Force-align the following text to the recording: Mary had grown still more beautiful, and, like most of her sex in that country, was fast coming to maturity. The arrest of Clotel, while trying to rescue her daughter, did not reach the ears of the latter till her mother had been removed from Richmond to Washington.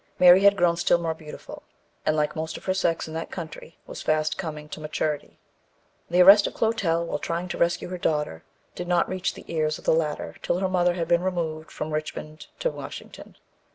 Mary 0.17 0.41
had 0.41 0.57
grown 0.57 0.75
still 0.75 0.97
more 0.97 1.13
beautiful, 1.13 1.61
and, 2.07 2.15
like 2.15 2.35
most 2.35 2.57
of 2.57 2.65
her 2.65 2.73
sex 2.73 3.07
in 3.07 3.13
that 3.13 3.29
country, 3.29 3.77
was 3.85 4.01
fast 4.01 4.35
coming 4.35 4.67
to 4.67 4.79
maturity. 4.79 5.37
The 6.09 6.21
arrest 6.23 6.47
of 6.47 6.55
Clotel, 6.55 7.05
while 7.05 7.19
trying 7.19 7.47
to 7.49 7.57
rescue 7.59 7.89
her 7.89 7.99
daughter, 7.99 8.43
did 8.73 8.87
not 8.87 9.07
reach 9.07 9.35
the 9.35 9.45
ears 9.47 9.77
of 9.77 9.83
the 9.85 9.93
latter 9.93 10.37
till 10.41 10.57
her 10.57 10.67
mother 10.67 10.95
had 10.95 11.07
been 11.07 11.21
removed 11.21 11.69
from 11.69 11.93
Richmond 11.93 12.47
to 12.57 12.71
Washington. 12.71 13.35